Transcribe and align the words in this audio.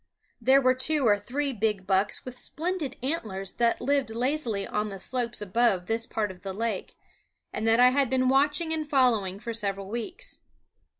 There 0.41 0.63
were 0.63 0.73
two 0.73 1.05
or 1.05 1.19
three 1.19 1.53
big 1.53 1.85
bucks 1.85 2.25
with 2.25 2.39
splendid 2.39 2.95
antlers 3.03 3.51
that 3.61 3.79
lived 3.79 4.09
lazily 4.09 4.65
on 4.65 4.89
the 4.89 4.97
slopes 4.97 5.43
above 5.43 5.85
this 5.85 6.07
part 6.07 6.31
of 6.31 6.41
the 6.41 6.53
lake, 6.53 6.95
and 7.53 7.67
that 7.67 7.79
I 7.79 7.91
had 7.91 8.09
been 8.09 8.27
watching 8.27 8.73
and 8.73 8.89
following 8.89 9.39
for 9.39 9.53
several 9.53 9.89
weeks. 9.89 10.39